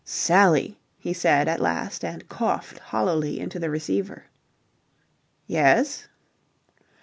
[0.03, 4.25] "Sally," he said at last, and coughed hollowly into the receiver.
[5.45, 6.07] "Yes."